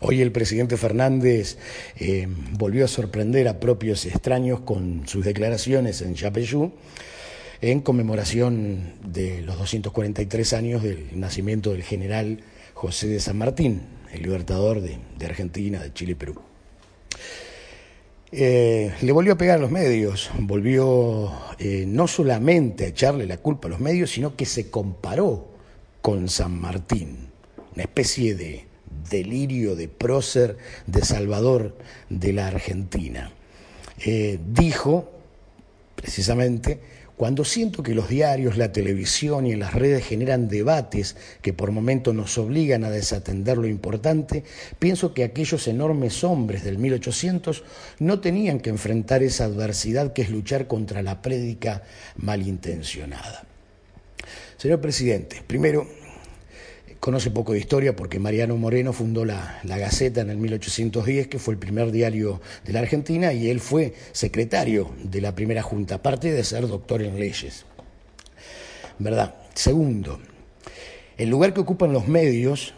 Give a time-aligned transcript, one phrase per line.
[0.00, 1.58] Hoy el presidente Fernández
[1.98, 6.72] eh, volvió a sorprender a propios extraños con sus declaraciones en Chapeyú
[7.60, 14.22] en conmemoración de los 243 años del nacimiento del general José de San Martín, el
[14.22, 16.40] libertador de, Argentina, de Chile y Perú.
[18.30, 23.38] Eh, le volvió a pegar a los medios, volvió eh, no solamente a echarle la
[23.38, 25.48] culpa a los medios, sino que se comparó
[26.00, 27.30] con San Martín,
[27.74, 28.67] una especie de
[29.10, 30.56] delirio de prócer,
[30.86, 31.76] de salvador
[32.08, 33.32] de la Argentina.
[34.04, 35.10] Eh, dijo,
[35.94, 36.80] precisamente,
[37.18, 41.72] cuando siento que los diarios, la televisión y en las redes generan debates que por
[41.72, 44.44] momentos nos obligan a desatender lo importante,
[44.78, 47.64] pienso que aquellos enormes hombres del 1800
[47.98, 51.82] no tenían que enfrentar esa adversidad que es luchar contra la prédica
[52.18, 53.44] malintencionada.
[54.56, 55.88] Señor presidente, primero,
[57.08, 61.54] conoce poco de historia porque Mariano Moreno fundó la, Gaceta en el 1810, que fue
[61.54, 66.30] el primer diario de la Argentina, y él fue secretario de la primera junta, aparte
[66.30, 67.64] de ser doctor en leyes.
[68.98, 69.36] ¿Verdad?
[69.54, 70.20] Segundo,
[71.16, 72.74] el lugar que ocupan los medios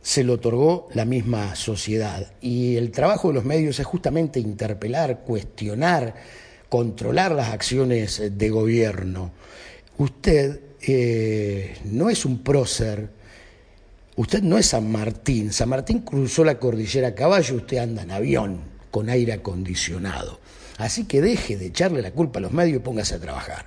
[0.00, 5.20] se lo otorgó la misma sociedad y el trabajo de los medios es justamente interpelar,
[5.20, 6.14] cuestionar,
[6.70, 9.32] controlar las acciones de gobierno.
[9.98, 13.15] Usted eh, no es un prócer
[14.16, 15.52] Usted no es San Martín.
[15.52, 20.40] San Martín cruzó la cordillera a caballo, usted anda en avión con aire acondicionado.
[20.78, 23.66] Así que deje de echarle la culpa a los medios y póngase a trabajar.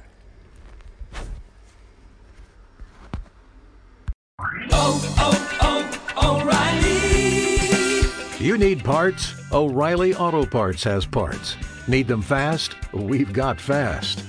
[4.71, 5.81] Oh, oh,
[6.15, 6.49] oh,
[8.39, 9.35] you need parts?
[9.51, 11.57] O'Reilly Auto Parts has parts.
[11.87, 12.75] Need them fast?
[12.93, 14.28] We've got fast.